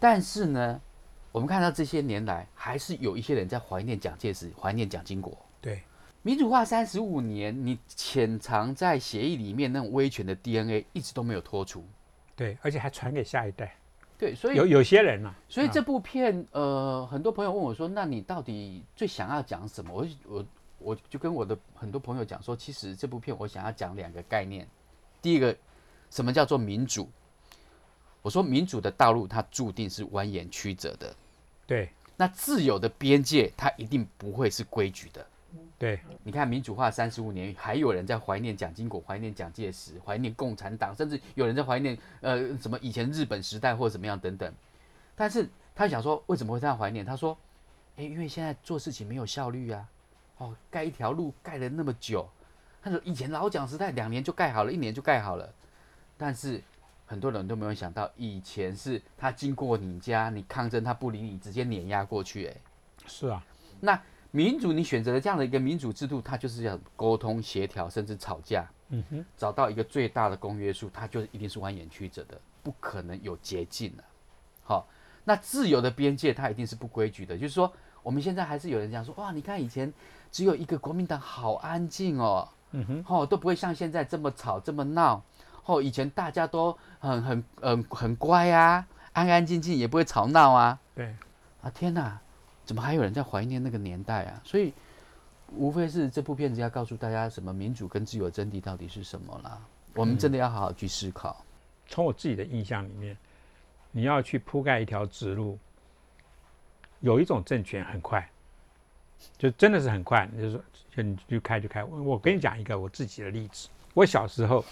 [0.00, 0.80] 但是呢，
[1.30, 5.36] 我们看到这些年来，还是有一些人在怀念蒋介石，怀念蒋经国。
[5.60, 5.82] 对，
[6.22, 11.84] 民主化三十五年，你潜藏在协议里面那种威权的 DNA 一直都没有脱除。
[12.34, 13.76] 对，而且还传给下一代。
[14.16, 19.92] 对，所以有有些人呢，所以这部片，呃，很多朋友问我说，那你到底最想要讲什么？
[19.92, 20.44] 我我。
[20.84, 24.66] 我就跟我的很多朋友讲说，其实这部片我想要讲两个概念。
[25.22, 25.56] 第一个，
[26.10, 27.08] 什么叫做民主？
[28.20, 31.14] 我说民主的道路它注定是蜿蜒曲折的。
[31.66, 31.88] 对。
[32.16, 35.26] 那自由的边界它一定不会是规矩的。
[35.78, 35.98] 对。
[36.22, 44.52] 你看民主化三十五年，还有人在怀念蒋经国，怀念蒋介石，怀念共产党，甚至有人在怀念呃什么以前日本时代或者怎么样等等。
[45.16, 47.04] 但是他想说，为什么会这样怀念？
[47.04, 47.36] 他说，
[47.96, 49.88] 诶，因为现在做事情没有效率啊。
[50.38, 52.28] 哦，盖一条路盖了那么久，
[52.82, 55.48] 他说以前老蒋时代两年就盖好了，一年就盖好了。
[56.16, 56.60] 但是
[57.06, 62.48] 很多人都没有想到，以前是他经过你家，你抗争他不理你，直接碾压过去。
[62.48, 62.56] 哎，
[63.06, 63.44] 是啊。
[63.80, 64.00] 那
[64.32, 68.68] 民主你选择了这样的一个民主制度，它就是要沟通协调，甚至吵架。
[68.88, 74.02] 嗯哼，找到一个最大的公约数，它就一定是蜿蜒曲折的，不可能有捷径的。
[74.64, 74.88] 好，
[75.22, 79.92] 那自由的边界它一定是不规矩的，就是说我们现在还是有人讲说，哇，你看以前。
[80.32, 85.22] 只有一个国民党好安静哦，嗯哼，哦都不会像现在这么吵这么闹，
[85.66, 91.14] 哦以前大家都很很嗯很乖啊，安安静静也不会吵闹啊，对，
[91.62, 92.18] 啊天哪，
[92.64, 94.40] 怎么还有人在怀念那个年代啊？
[94.44, 94.72] 所以
[95.54, 99.60] 无非是这部片子要告诉大家什么民主跟自由真谛到底是什么啦，
[99.94, 101.44] 我们真的要好好去思考。
[101.86, 103.14] 从我自己的印象里面，
[103.90, 105.58] 你要去铺盖一条直路，
[107.00, 108.26] 有一种政权很快。
[109.38, 111.82] 就真的是很快，就是说，就你就开就开。
[111.84, 113.68] 我跟你讲一个我自己的例子。
[113.94, 114.64] 我小时候，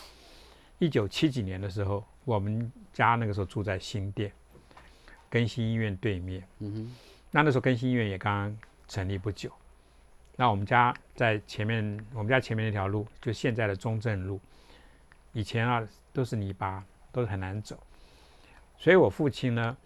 [0.78, 4.32] 一九七几年的时候，我们家那个时候住在新店，
[5.28, 6.42] 更新医院对面。
[6.58, 6.96] 嗯哼。
[7.30, 8.58] 那那时候更新医院也刚刚
[8.88, 9.52] 成立不久。
[10.36, 14.40] 那我们家在前面，我们家前面那条路就现在的中正路。
[15.32, 16.82] 以前啊，都是泥巴，
[17.12, 17.78] 都是很难走。
[18.78, 19.76] 所以我父亲呢，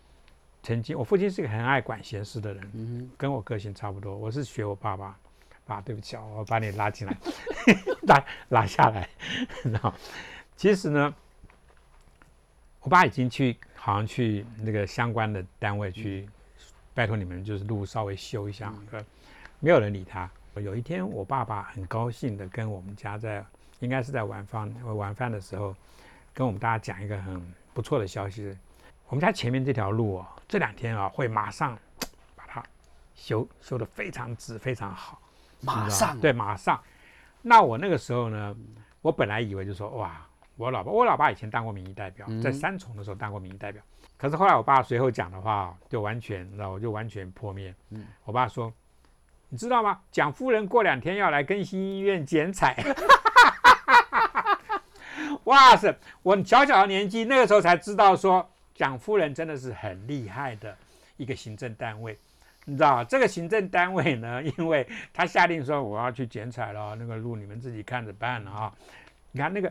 [0.64, 4.16] 曾经我父亲是个很爱管闲事的人，嗯跟我个性差不多。
[4.16, 5.14] 我是学我爸爸，
[5.66, 7.14] 爸，对不起啊，我把你拉进来，
[8.09, 9.07] 拉拉下来。
[9.62, 9.92] 然后
[10.57, 11.14] 其实呢，
[12.81, 16.27] 我爸已经去好像去那个相关的单位去
[16.94, 19.05] 拜托你们，就是路稍微修一下，呃
[19.61, 20.31] 没有人理他。
[20.55, 23.44] 有一天，我爸爸很高兴的跟我们家在
[23.81, 25.77] 应该是在晚饭晚饭的时候，
[26.33, 27.38] 跟我们大家讲一个很
[27.74, 28.57] 不错的消息。
[29.08, 31.78] 我们家前面这条路哦，这两天啊会马上
[32.34, 32.62] 把它
[33.14, 35.20] 修修得非常直非常好，
[35.60, 36.80] 马上对马上。
[37.42, 38.56] 那我那个时候呢，
[39.02, 43.82] 我本来以为就说哇，我老爸我老爸以前当过民意代表，在三重的时候当过民意代表，
[44.16, 47.74] 可是后来我爸随后讲的话就完全，你知道我就完全破灭。
[47.90, 48.72] 嗯，我爸说，
[49.50, 50.00] 你知道吗？
[50.10, 52.82] 蒋夫人过两天要来更新医院剪彩。
[55.44, 55.94] 哇塞！
[56.22, 60.76] 我小小的年纪，那个时候才知道说，蒋夫人真的是很厉害的
[61.16, 62.18] 一个行政单位。
[62.66, 68.74] 你知道这个行政单位呢， 因为他下令说我要去剪彩了，那个路你们自己看着办了啊。
[69.32, 69.70] 你看那个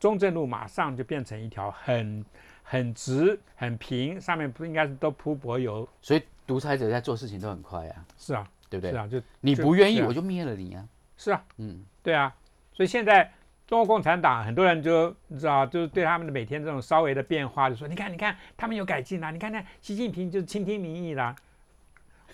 [0.00, 2.24] 中正路马上就变成一条很
[2.62, 5.88] 很直、很平，上面不应该是都铺柏油？
[6.02, 8.90] 所以独裁者在做事情都很快啊，是啊，对不对？
[8.90, 10.86] 是啊，就就你不愿意，我就灭了你啊。
[11.16, 12.34] 是啊，嗯，对啊，
[12.72, 13.32] 所以现在
[13.66, 21.34] 中国共产党很多人就你知道，就是对他们的每天这种稍微的变化，就说你看，你看他们有改进啦，你看看习近平就是倾听民意啦，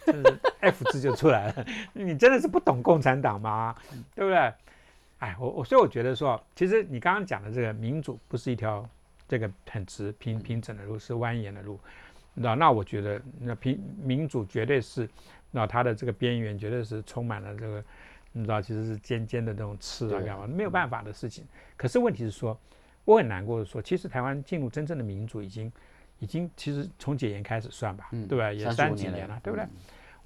[0.07, 1.67] 就是 F 字就出来了。
[1.95, 3.75] 你真的是不懂共产党吗？
[4.15, 4.53] 对不对？
[5.21, 8.89] 哎，我我所以我觉得说，其实你刚刚讲的这个民主不是一条
[9.29, 11.79] 这个很直平平整的路，是蜿蜒的路。
[12.33, 15.09] 那那我觉得那平民主绝对是，
[15.51, 17.85] 那它的这个边缘绝对是充满了这个，
[18.33, 21.45] 你知道其实是尖尖的那种刺啊对干嘛，没有办法的事情。
[21.77, 22.59] 可是问题是说，
[23.05, 25.73] 我很难过的说，其实台湾进入真正的民主已经
[26.19, 28.53] 已经其实从解严开始算吧，嗯对吧？
[28.53, 29.65] 也三几年了对不对？
[29.65, 29.71] 嗯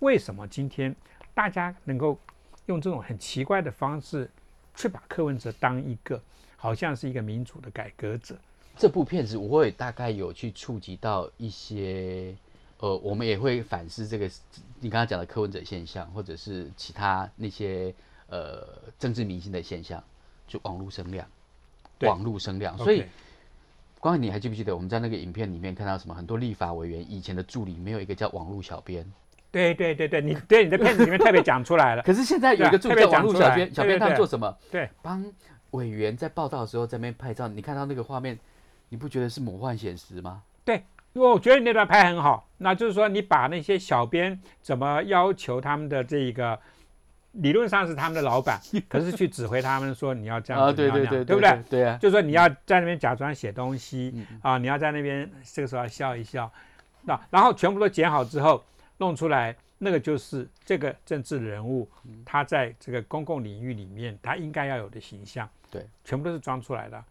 [0.01, 0.95] 为什么今天
[1.33, 2.19] 大家能够
[2.67, 4.29] 用这种很奇怪的方式，
[4.75, 6.21] 去把柯文哲当一个
[6.57, 8.37] 好像是一个民主的改革者？
[8.77, 12.35] 这部片子我也大概有去触及到一些，
[12.79, 14.29] 呃，我们也会反思这个
[14.81, 17.95] 你刚刚讲的柯文哲现象，或者是其他那些
[18.29, 18.67] 呃
[18.99, 20.03] 政治明星的现象，
[20.47, 21.27] 就网络声量，
[21.99, 22.77] 对网络声量。
[22.77, 23.09] 所以 OK，
[24.01, 26.15] 光你还记不记得我们在那个影片里面看到什么？
[26.15, 29.11] 很多立法委员以前的助理没有一个叫网络小编，
[29.51, 32.03] 对对对对，你对你的片子里面特别讲出来了。
[32.05, 34.55] 可是现在有一个助理叫网络小编，小编他做什么？
[34.71, 35.25] 对，帮
[35.71, 38.39] 委员在报道的时候在那边拍照，你看到那个画面，
[38.91, 40.43] 你不觉得是魔幻现实吗？
[41.15, 46.59] 因为我觉得你那段拍很好，那就是说你把那些小编怎么要求他们的这一个，
[47.33, 51.63] 理论上是他们的老板， 可是去指挥他们说你要这样啊，对对对对不对？？
[51.71, 56.51] 对啊，就是说你要在那边假装写东西嗯啊，你要在那边这个时候要笑一笑，
[57.03, 58.63] 那然后全部都剪好之后
[58.99, 67.05] 弄出来，那个就是这个政治人物嗯他在这个公共领域里面他应该要有的形象，对，全部都是装出来的。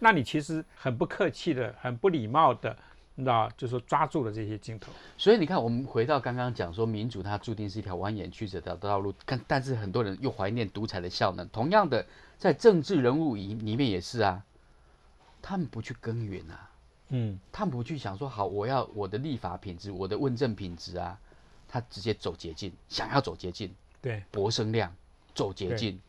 [0.00, 2.76] 那你其实很不客气的、很不礼貌的，
[3.16, 4.92] 你知道，就是说抓住了这些镜头。
[5.16, 11.48] 所以你看，我们回到刚刚讲说，民主它注定是一条蜿蜒曲折的道路，但但是很多人又怀念独裁的效能。
[11.50, 12.04] 同样的，
[12.38, 14.44] 在政治人物里里面也是啊，
[15.40, 16.70] 他们不去耕耘啊，
[17.10, 21.16] 嗯，他们不去想说好，我要我的立法品质，我的问政品质啊，
[21.68, 24.92] 他直接走捷径，想要走捷径，对，博声量，
[25.36, 26.00] 走捷径，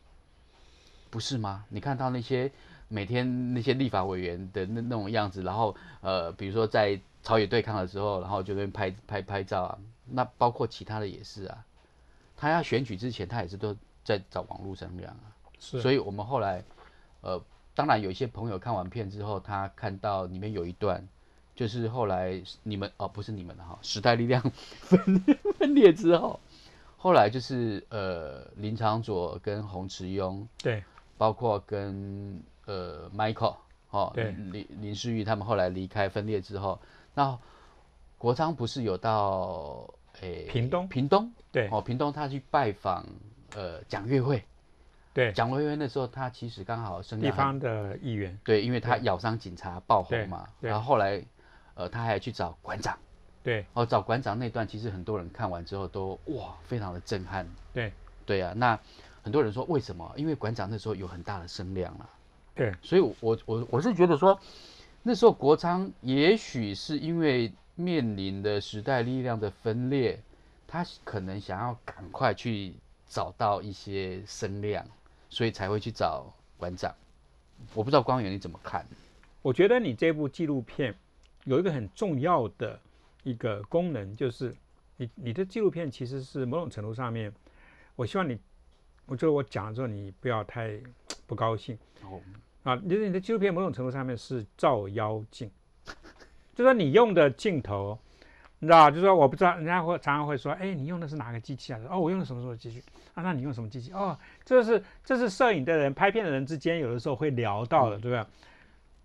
[1.08, 1.64] 不是吗？
[1.68, 2.50] 你看到那些
[2.88, 11.64] 每天那些立法委员的那那种样子，然后呃，比如说在朝野对抗的时候，然后就在那边拍拍拍照啊，那包括其他的也是啊，
[12.36, 16.62] 他要选举之前，他也是都在找网络声量啊，是，所以我们后来
[17.20, 17.42] 呃，
[17.74, 21.06] 当然有一些朋友看完片之后，他看到里面有一段。
[21.56, 24.42] 就是后来你们哦，不是你们的哈，时代力量
[24.82, 25.24] 分
[25.58, 26.38] 分裂之后，
[26.98, 30.84] 后来就是呃林长佐跟洪慈庸，对，
[31.16, 33.56] 包括跟呃 Michael
[33.90, 36.78] 哦，对林林林世玉他们后来离开分裂之后，
[37.14, 37.38] 那
[38.18, 39.88] 国昌不是有到
[40.20, 43.06] 诶屏东屏东对，哦，屏东他去拜访
[43.54, 44.44] 呃蒋月会，
[45.14, 51.22] 对，蒋月会那时候他其实刚好生地方的议员，对，因为他咬伤警察爆红嘛，对然后后来
[51.74, 52.98] 呃他还去找馆长。
[53.42, 57.48] 对，哦，找馆长那段，其实很多人看完之后都哇，非常的震撼。
[57.72, 57.92] 对，
[58.24, 58.76] 对啊，那
[59.22, 60.12] 很多人说为什么？
[60.16, 62.10] 因为馆长那时候有很大的声量啊，
[62.56, 64.40] 对，所以我，我我我是觉得说，
[65.02, 70.18] 那时候国昌也许是因为面临的时代力量的分裂，
[70.66, 72.72] 他可能想要赶快去
[73.06, 74.84] 找到一些声量，
[75.28, 76.94] 所以才会去找馆长。
[77.74, 78.86] 我不知道光源你怎么看？
[79.42, 80.94] 我觉得你这部纪录片
[81.44, 82.80] 有一个很重要的
[83.22, 84.56] 一个功能，就是
[84.96, 87.30] 你你的纪录片其实是某种程度上面，
[87.96, 88.38] 我希望你，
[89.04, 90.80] 我觉得我讲了之后你不要太
[91.28, 92.20] 不高兴哦，
[92.66, 95.50] 啊，就是你的纪录片某种程度上面是照妖镜，
[96.54, 97.98] 就说你用的镜头。
[98.58, 101.80] 你知道，就是说我不知道，人家会常常会说，哎，你用的是哪个机器啊？
[101.90, 103.22] 哦，我用的什么什么机器啊？
[103.22, 103.92] 那你用什么机器？
[103.92, 108.24] 哦，这是这是摄影的人、拍片的人之间有的时候会聊到的，对不对？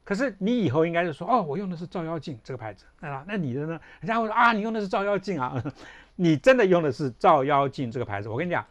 [0.06, 3.80] 可是你以后应该就说，哦，我用的是照妖镜这个牌子，那那你的呢？
[4.00, 5.62] 人家会说啊，你用的是照妖镜啊，
[6.16, 8.30] 你真的用的是照妖镜这个牌子？
[8.30, 8.66] 我跟你讲，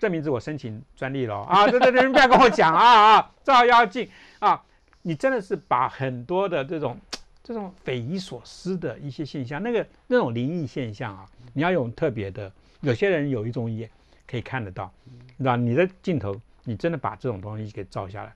[0.00, 1.68] 这名字我申请专利了啊！
[1.68, 4.10] 对对对，不要跟我讲啊啊， 照妖镜
[4.40, 4.60] 啊，
[5.02, 6.98] 你真的是把很多的这种。
[7.42, 12.52] 这种匪夷所思的一些现象，那个那种灵异现象啊，你要用特别的。
[12.80, 13.90] 有些人有一种眼
[14.24, 14.92] 可以看得到，
[15.36, 18.32] 知道你的镜头，你真的把这种东西给照下来。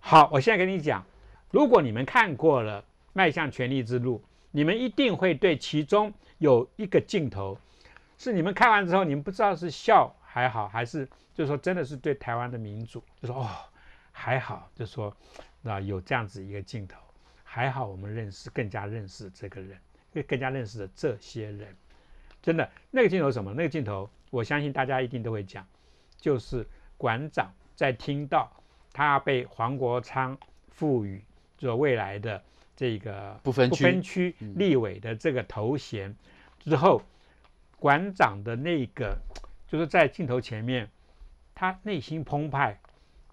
[0.00, 1.04] 好，我现在跟你讲，
[1.52, 2.80] 如果你们看过了
[3.12, 4.18] 《迈向权力之路》，
[4.50, 7.56] 你们一定会对其中有一个镜头，
[8.18, 13.48] 是你们看完之后，你们不知道是笑还好，还是就是说真的是对台湾的民主，就说哦
[14.10, 15.16] 还好，就说
[15.62, 16.98] 啊有这样子一个镜头。
[17.44, 19.78] 还好，我们认识更加认识这个人，
[20.12, 21.76] 会更加认识的这些人，
[22.42, 23.54] 真的那个镜头什么？
[23.54, 25.64] 那个镜头，我相信大家一定都会讲，
[26.16, 26.66] 就是
[26.98, 28.50] 馆长在听到
[28.92, 30.36] 他被黄国昌
[30.68, 31.22] 赋予
[31.56, 32.42] 做未来的
[32.74, 36.12] 这个不分不分区立委的这个头衔
[36.58, 37.00] 之后，
[37.78, 39.16] 馆长的那个
[39.74, 40.88] 就是在镜头前面，
[41.52, 42.78] 他内心澎湃，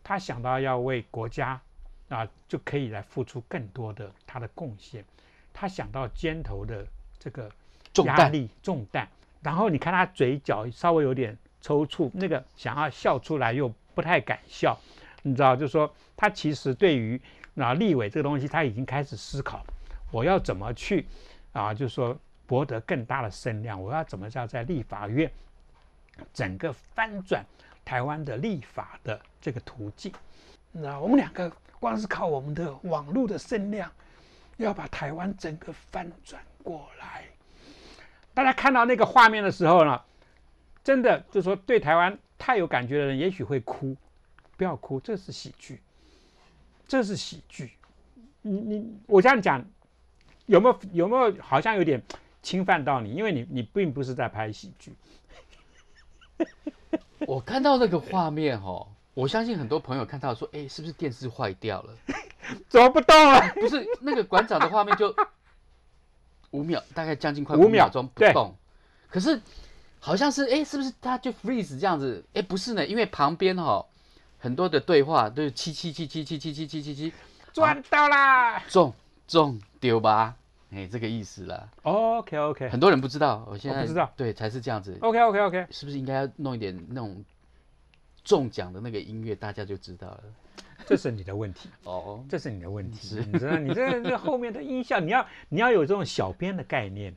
[0.03, 1.61] 他想到要为国家。
[2.09, 5.05] 啊，就可以来付出更多的他的贡献。
[5.53, 6.85] 他想到肩头的
[7.19, 7.49] 这个
[8.03, 9.07] 压力重担，
[9.41, 14.75] 然后你看他嘴角稍微有点抽搐，那个想要笑出来又不太敢笑，
[15.21, 17.21] 你知道，就是说他其实对于
[17.55, 19.63] 啊立委这个东西，他已经开始思考，
[20.11, 21.05] 我要怎么去
[21.53, 25.31] 啊，就是说博得更大的声量，我要怎么叫在立法院
[26.33, 27.45] 整个翻转
[27.83, 30.11] 台湾的立法的这个途径。
[30.71, 31.51] 那我们两个。
[31.81, 33.91] 光是靠我们的网络的声量，
[34.57, 37.23] 要把台湾整个翻转过来。
[38.35, 39.99] 大家看到那个画面的时候呢，
[40.83, 43.97] 真的就说对台湾太有感觉的人，也许会哭。
[44.55, 45.81] 不要哭，这是喜剧，
[46.87, 47.71] 这是喜剧。
[48.43, 49.65] 你你我这样讲，
[50.45, 51.99] 有没有有没有好像有点
[52.43, 53.15] 侵犯到你？
[53.15, 54.93] 因为你你并不是在拍喜剧。
[57.27, 58.87] 我看到那个画面哦。
[59.13, 61.93] 我相信很多朋友看到说：“哎，是不是电视坏掉了？
[62.69, 65.13] 怎么不动了？” 不是那个馆长的画面就
[66.51, 68.55] 五秒，大概将近快五秒钟不动。
[69.09, 69.41] 可是
[69.99, 72.23] 好像是哎，是不是他就 freeze 这样子？
[72.33, 73.85] 哎，不是呢，因为旁边哈
[74.39, 77.13] 很多的对话都是七七七七七七七七七七，
[77.51, 78.63] 赚到啦！
[78.69, 78.93] 中
[79.27, 80.35] 中丢吧？
[80.73, 81.69] 哎，这个意思了。
[81.83, 84.97] OK OK，很多人不知道，我现在不知道，对，才是这样子。
[85.01, 87.23] OK OK OK，是不是应该要弄一点那种？
[88.23, 90.23] 中奖的那个音乐，大家就知道了。
[90.85, 93.17] 这是你的问题 哦，这是你的问题。
[93.31, 97.11] 你知道，你这这后面的音效，你要 你要有这种小编的概念，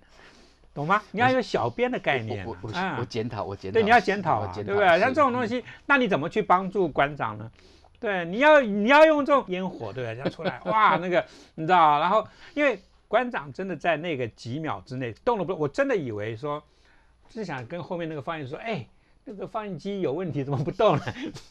[0.72, 1.02] 懂吗？
[1.10, 2.46] 你要有小编的概念。
[2.46, 3.74] 我我我检讨，我检讨。
[3.74, 4.98] 对，你要检讨啊，对不对？
[4.98, 7.50] 像这种东西，那你怎么去帮助馆长呢？
[8.00, 10.14] 对，你要你要用这种烟火，对不对？
[10.14, 11.22] 这样出来，哇，那个
[11.56, 12.00] 你知道？
[12.00, 12.80] 然后，因为
[13.14, 15.54] 馆长真的在那个几秒之内动了不？
[15.56, 16.60] 我真的以为说，
[17.30, 18.84] 是想跟后面那个放映说，哎。
[19.26, 21.02] 那个放映机有问题，怎么不动了？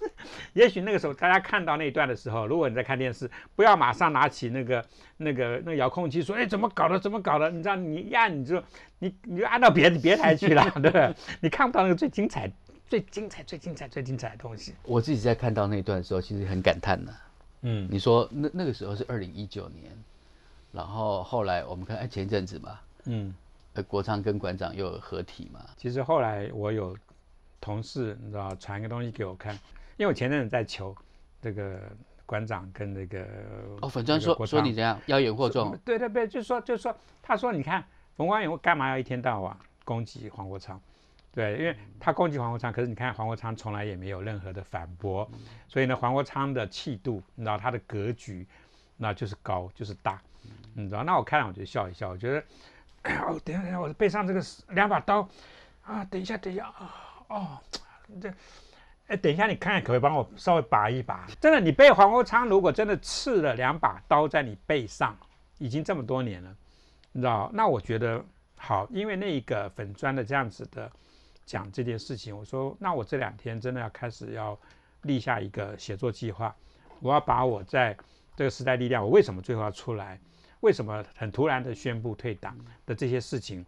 [0.54, 4.86] 也许那个时候大家看到那一段的时候，如果你在看电视，不要马上拿起那个、
[5.17, 6.99] 那个、那遥控器说：“哎，怎么搞的？
[6.99, 8.62] 怎么搞的？”你知道，你一按，你就
[8.99, 11.15] 你你就按到别别台去了， 对不对？
[11.41, 12.47] 你看不到那个最精彩、
[12.88, 14.76] 最精彩、最精彩、最精彩的东西。
[14.84, 17.12] 我自己在看到那段的时候，其实很感叹的。
[17.62, 19.91] 嗯，你说那那个时候是二零一九年，
[20.74, 23.34] 然后后来我们看，哎，前一阵子嘛，嗯，
[23.76, 25.61] 呃，国昌跟馆长又合体嘛。
[25.78, 26.93] 其实后来我有。
[27.65, 29.53] 同事，你知道传一个东西给我看，
[29.95, 30.93] 因为我前阵子在求
[31.41, 31.80] 这个
[32.26, 33.26] 馆长跟那个
[33.80, 37.82] 哦，粉砖说说你这样妖言惑众，对对对，就是说就是说，他说你看
[38.17, 40.78] 冯光远干嘛要一天到晚攻击黄国昌？
[41.32, 45.26] 对，因为他攻击黄国昌，可是你看黄国昌从来也没有任何的反驳，
[45.69, 48.45] 所以呢，黄国昌的气度，你知道他的格局，
[48.97, 50.21] 那就是高就是大，
[50.74, 51.04] 你知道？
[51.04, 52.39] 那我看了我就笑一笑，我觉得，
[53.26, 55.28] 哦，等下等下，我背上这个两把刀
[55.84, 56.94] 啊，等一下等一下啊。
[57.30, 57.58] 哦，
[58.22, 58.34] 这，
[59.08, 61.28] 哎，等一下，你看看可不可以帮我稍微拔一拔？
[61.39, 65.18] 真的，你被黄国昌如果真的刺了两把刀在你背上，
[65.58, 66.56] 已经这么多年了，
[67.12, 67.50] 你知道？
[67.54, 68.24] 那我觉得
[68.58, 70.91] 好，因为那一个粉砖的这样子的
[71.46, 74.58] 讲这件事情，我说，那我这两天真的要开始要
[75.02, 76.56] 立下一个写作计划，
[77.00, 77.98] 我要把我在
[78.36, 80.20] 这个时代力量，我为什么最后要出来？
[80.64, 83.66] 为什么很突然的宣布退党的这些事情，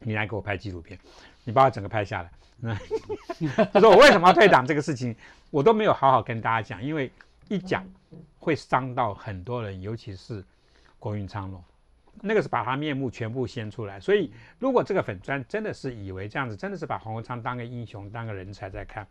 [0.00, 0.98] 你来给我拍纪录片，
[1.44, 2.30] 你把我整个拍下来。
[2.58, 2.74] 那
[3.72, 5.14] 他说我为什么要退党这个事情，
[5.50, 7.10] 我都没有好好跟大家讲，因为
[7.48, 7.86] 一讲
[8.40, 10.44] 会伤到很多人，尤其是
[10.98, 11.62] 国运昌隆，
[12.20, 14.00] 那个是把他面目全部掀出来。
[14.00, 19.06] 所以如果这个粉砖真的是以为这样子，真的是把黄国昌当个英雄、当个人才在看，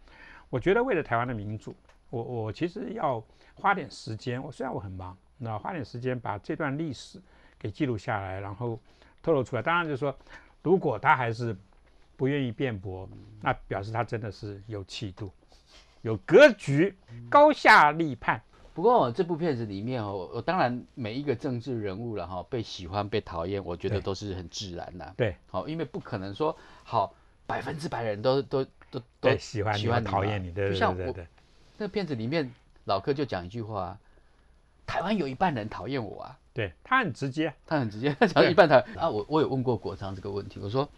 [0.50, 1.74] 我觉得为了台湾的民主，
[2.10, 3.24] 我我其实要
[3.56, 4.43] 花点时间。
[4.43, 7.20] 我虽然我很忙，那花点时间把这段历史
[7.58, 8.80] 给记录下来，然后
[9.24, 9.62] 透露出来。
[9.62, 10.16] 当然就是说，
[10.62, 11.56] 如果他还是
[12.16, 13.10] 不愿意辩驳，
[13.42, 15.32] 那表示他真的是有气度、
[16.02, 16.96] 有格局、
[17.30, 18.42] 高下立判。
[18.74, 25.14] 不过这部片子里面哦，我当然每一个政治人物了哈，被喜欢、被讨厌，我觉得都是很自然的。
[25.18, 27.14] 对，好，因为不可能说好
[27.46, 31.28] 百分之百人都都都都喜欢喜欢讨厌你，对对对对。
[31.78, 32.50] 那个片子里面
[32.86, 33.98] 老柯就讲一句话：
[34.90, 36.38] 台湾有一半人讨厌我啊。
[36.54, 39.10] 对他很直接，他很直接，他讲一半台啊。
[39.10, 40.90] 我我有问过国昌这个问题，我说。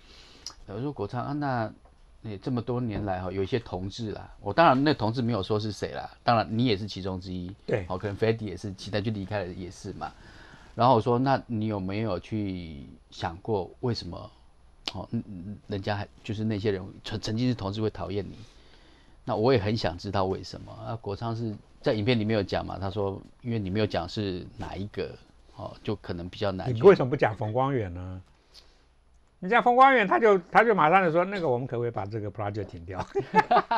[0.67, 1.73] 我说国昌啊，那
[2.21, 10.13] 那这么多年来哈，有一些同志啦，我当然那同志没有说是谁啦，当然你也是其中之一，对，好，可能 Freddy 也是，其他就离开了也是嘛。
[10.73, 14.31] 然后我说，那你有没有去想过为什么？
[14.93, 18.37] 哦，嗯嗯，人家还就是那些人曾曾经是同志会讨厌你，
[19.25, 20.71] 那我也很想知道为什么。
[20.71, 22.77] 啊，国昌是在影片里面有讲嘛？
[22.79, 25.15] 他说，因为你没有讲是哪一个，
[25.55, 26.73] 哦，就可能比较难。
[26.73, 28.21] 你为什么不讲冯光远呢？
[29.43, 33.03] 你像风光远，他就他就马上就说，那个我们可不可以把这个 project 停掉？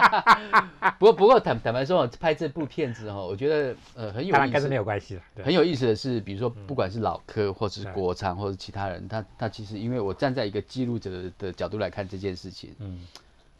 [0.99, 5.21] 不过不过坦坦白说，拍这部片子哦，我觉得呃很有意思，跟没有关系了。
[5.41, 12.99] 很有意思的是，比如说不管是老柯，或者是国昌，或者其他人，他他其实因为我站在一个记录者的角度来看这件事情，嗯，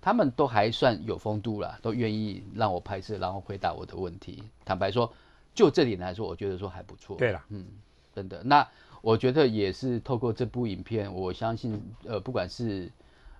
[0.04, 4.44] 他们都还算有风度了，都愿意让我拍摄，然后回答我的问题。
[4.66, 5.14] 坦白说，
[5.56, 7.16] 就这点来说，我觉得说还不错。
[7.16, 7.66] 对了，嗯，
[8.14, 8.68] 真的那。
[9.02, 12.92] 我觉得也是透过这部影片，我相信，呃，不管是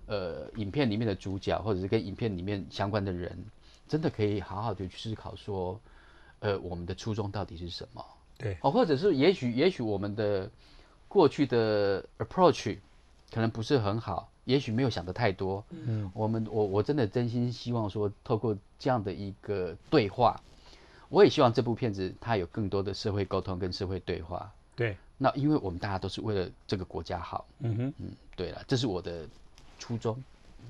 [0.06, 3.44] 呃影片里面的主角，或者是跟影片里面相关的人，
[3.86, 5.78] 真的可以好好的去思考说，
[6.40, 8.04] 呃，我们的初衷到底是什么？
[8.38, 10.50] 对，哦，或者是也许也许我们的
[11.08, 12.78] 过去的 approach
[13.30, 15.64] 可能不是很好，也许没有想的太多。
[15.70, 20.40] 嗯，我们我我真的真心希望说，透过这样的一个对话，
[21.08, 24.52] 我也希望这部片子它有更多的社会沟通跟社会对话。
[24.74, 24.96] 对。
[25.16, 29.28] 那因为我们大家都是为了这个国家好，嗯哼，嗯，对了，这是我的
[29.78, 30.20] 初衷，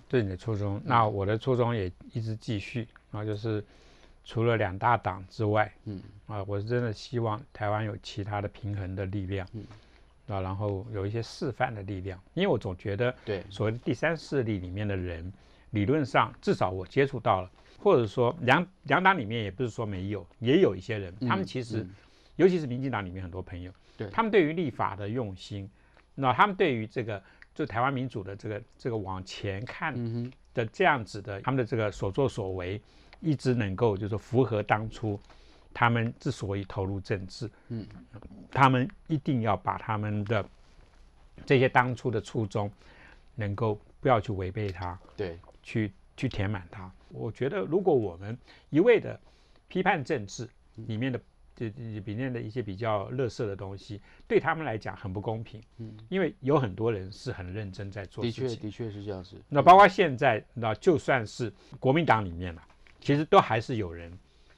[0.06, 0.78] 对你的初衷。
[0.84, 3.64] 那我的初衷也一直继续啊，就是
[4.22, 9.64] 除了两大党之外，嗯，啊，我是真的希望台湾有其他的平衡的力量，嗯，
[10.26, 15.32] 啊，然后有一些示范的力量，因为我总觉得，对，所谓的第三势力里面的人，
[15.70, 21.86] 理论上至少我接触到了，或者说两两党里面也不是说没有，也有一些人，他们其实，
[22.36, 23.70] 尤其是民进党里面很多朋友。
[23.96, 24.08] 对。
[24.10, 25.68] 他们对于立法的用心，
[26.14, 27.22] 那他们对于这个
[27.54, 29.94] 就台湾民主的这个这个往前看
[30.54, 32.80] 的这样子的他们的这个所作所为，
[33.20, 35.20] 一直能够就是说符合当初
[35.74, 37.86] 他们之所以投入政治，嗯，
[38.50, 40.48] 他们一定要把他们的
[41.44, 42.70] 这些当初的初衷
[43.34, 46.90] 能够不要去违背它，对，去去填满它。
[47.10, 48.38] 我觉得如果我们
[48.70, 49.20] 一味的
[49.68, 51.20] 批判政治里面的。
[51.56, 55.62] 这里面的一些比较乐色的东西，对他们来讲很不公平。
[55.78, 58.44] 嗯，因为有很多人是很认真在做事情。
[58.44, 59.40] 的确，的确是这样子。
[59.48, 62.62] 那包括现在，那就算是国民党里面了，
[63.00, 64.12] 其实都还是有人，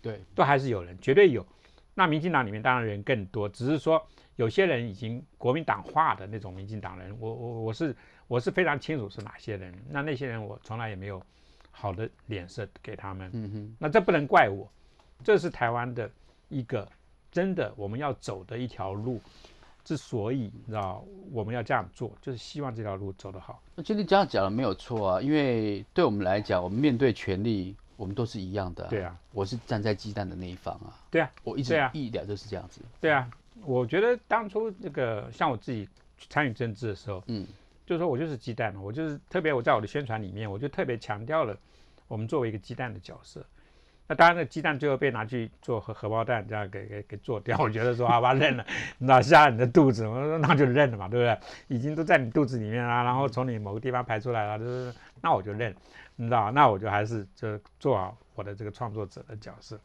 [0.07, 1.45] 对，都还是有人，绝对有。
[1.95, 4.01] 那民进党里面当然人更多，只是说
[4.37, 7.97] 有些人已经国民党化的那种民进党人，我我我是
[8.29, 9.75] 我是非常清楚是哪些人。
[9.91, 11.23] 那那些人我从来也没有
[11.71, 13.31] 好的脸色给他们。
[13.35, 14.71] 嗯哼，那这不能怪我，
[15.25, 16.11] 这是台湾的。
[16.49, 16.89] 一个
[17.33, 19.21] 真的我们要走的一条路，
[19.83, 23.61] 之所以你知道我们要这样做，就是希望这条路走得好。
[23.75, 28.87] 那其实这样讲的没有错啊，因为对我们来讲，我们面对权力，我们都是一样的。
[28.89, 30.95] 对啊，我是站在鸡蛋的那一方啊。
[31.11, 32.81] 对啊，我一直一点就是这样子。
[33.01, 33.31] 对啊，
[33.65, 35.89] 我觉得当初这个像我自己
[36.29, 37.47] 参与政治的时候，嗯，
[37.85, 41.57] 就是说我就是鸡蛋嘛，我就是特别我在我的宣传里面，我就特别强调了
[42.09, 43.45] 我们作为一个鸡蛋的角色。
[44.09, 47.59] 那当然，那鸡蛋最后被拿去做荷荷包蛋，这样给给给做掉。
[47.59, 48.65] 我觉得说好吧，认了，
[48.99, 51.77] 那下你的肚子，我说那就认了嘛，对不对？
[51.77, 55.75] 已经都在你肚子里面啦，然后从你某个地方排出来了，就是那我就认，
[56.15, 56.53] 你知道？
[56.53, 59.81] 那我就还是就做好我的这个创作者的角色。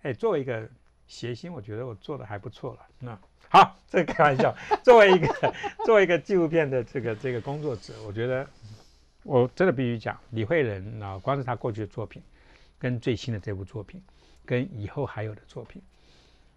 [0.00, 0.66] 哎，作为一个
[1.06, 2.80] 谐星，我觉得我做的还不错了。
[2.98, 3.18] 那
[3.50, 4.54] 好，这开玩笑。
[4.82, 8.46] 作为一个 作为一个纪录片的这个这个工作者，我觉得
[9.24, 12.22] 我真的必须讲李慧仁啊，光是他过去的作品。
[12.78, 14.02] 跟最新的这部作品，
[14.44, 15.82] 跟以后还有的作品，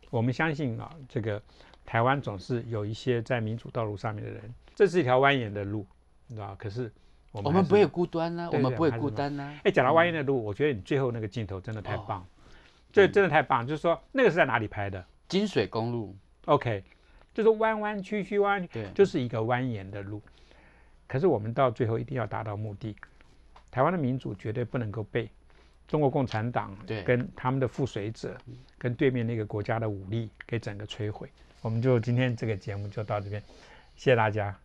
[0.09, 1.41] 我们相信啊，这个
[1.86, 5.86] 台湾总是有一些在民主道路上面的人，这是一条蜿蜒的路，
[6.28, 6.55] 你知道？
[6.55, 6.91] 可是
[7.32, 12.26] 我们我们不会孤单呐、对我们不会孤单呐、哎，讲到蜿蜒的路，我觉得你最后那个镜头真的太哦棒，
[12.91, 13.65] 这真的太棒。
[13.65, 16.15] 就是说，那个是在哪里拍的金水公路
[16.45, 16.84] ，？OK，
[17.34, 20.22] 就是弯弯曲曲弯，对，就是一个蜿蜒的路。
[21.07, 22.95] 可是我们到最后一定要达到目的。
[23.72, 25.30] 台湾的民主绝对不能够被
[25.90, 28.38] 中国共产党对跟他们的附随者
[28.78, 31.30] 跟对面那个国家的武力给整个摧毁。
[31.62, 33.42] 我们就今天这个节目就到这边，
[33.98, 34.56] 谢谢大家。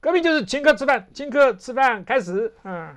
[0.00, 2.94] 革命就是请客吃饭，请客吃饭开始，嗯。